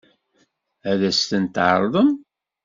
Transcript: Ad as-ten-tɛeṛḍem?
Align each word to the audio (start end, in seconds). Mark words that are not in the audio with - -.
Ad 0.89 1.01
as-ten-tɛeṛḍem? 1.09 2.09